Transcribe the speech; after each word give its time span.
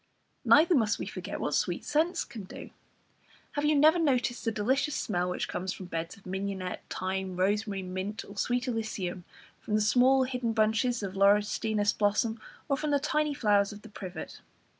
Neither 0.43 0.73
must 0.73 0.97
we 0.97 1.05
forget 1.05 1.39
what 1.39 1.53
sweet 1.53 1.85
scents 1.85 2.23
can 2.23 2.45
do. 2.45 2.71
Have 3.51 3.65
you 3.65 3.75
never 3.75 3.99
noticed 3.99 4.43
the 4.43 4.51
delicious 4.51 4.95
smell 4.95 5.29
which 5.29 5.47
comes 5.47 5.73
from 5.73 5.85
beds 5.85 6.17
of 6.17 6.25
mignonette, 6.25 6.81
thyme, 6.89 7.35
rosemary, 7.35 7.83
mint, 7.83 8.25
or 8.27 8.35
sweet 8.35 8.63
alyssum, 8.67 9.25
from 9.59 9.75
the 9.75 9.79
small 9.79 10.23
hidden 10.23 10.53
bunches 10.53 11.03
of 11.03 11.13
laurustinus 11.15 11.93
blossom, 11.95 12.41
or 12.67 12.77
from 12.77 12.89
the 12.89 12.99
tiny 12.99 13.35
flowers 13.35 13.71
of 13.71 13.83
the 13.83 13.89
privet? 13.89 14.41